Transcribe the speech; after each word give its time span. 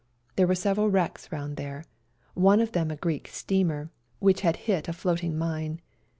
There 0.35 0.47
were 0.47 0.55
several 0.55 0.89
wrecks 0.89 1.31
round 1.31 1.57
there, 1.57 1.85
one 2.33 2.59
of 2.59 2.71
them 2.71 2.89
a 2.89 2.95
Greek 2.95 3.27
steamer, 3.27 3.91
which 4.17 4.41
had 4.41 4.55
hit 4.65 4.87
a 4.87 4.93
floating 4.93 5.37
mine. 5.37 5.79